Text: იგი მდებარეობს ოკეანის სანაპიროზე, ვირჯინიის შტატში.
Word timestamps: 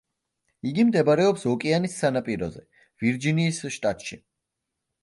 იგი 0.69 0.85
მდებარეობს 0.87 1.45
ოკეანის 1.51 1.99
სანაპიროზე, 2.01 2.67
ვირჯინიის 3.05 3.65
შტატში. 3.79 4.25